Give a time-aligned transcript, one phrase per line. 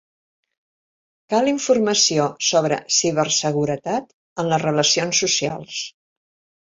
[1.33, 4.09] Cal informació sobre ciberseguretat
[4.45, 5.83] en les relacions socials.